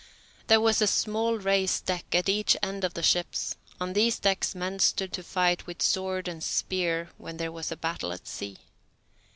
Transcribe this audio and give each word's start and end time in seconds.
There 0.47 0.59
was 0.59 0.81
a 0.81 0.87
small 0.87 1.37
raised 1.37 1.85
deck 1.85 2.05
at 2.15 2.27
each 2.27 2.57
end 2.63 2.83
of 2.83 2.95
the 2.95 3.03
ships; 3.03 3.55
on 3.79 3.93
these 3.93 4.17
decks 4.17 4.55
men 4.55 4.79
stood 4.79 5.13
to 5.13 5.21
fight 5.21 5.67
with 5.67 5.79
sword 5.83 6.27
and 6.27 6.43
spear 6.43 7.11
when 7.19 7.37
there 7.37 7.51
was 7.51 7.71
a 7.71 7.77
battle 7.77 8.11
at 8.11 8.27
sea. 8.27 8.57